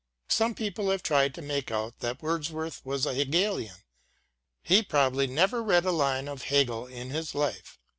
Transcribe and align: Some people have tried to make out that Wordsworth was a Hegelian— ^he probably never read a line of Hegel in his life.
Some 0.29 0.55
people 0.55 0.89
have 0.89 1.03
tried 1.03 1.35
to 1.35 1.43
make 1.43 1.69
out 1.69 1.99
that 1.99 2.23
Wordsworth 2.23 2.81
was 2.83 3.05
a 3.05 3.13
Hegelian— 3.13 3.83
^he 4.67 4.89
probably 4.89 5.27
never 5.27 5.61
read 5.61 5.85
a 5.85 5.91
line 5.91 6.27
of 6.27 6.45
Hegel 6.45 6.87
in 6.87 7.11
his 7.11 7.35
life. 7.35 7.77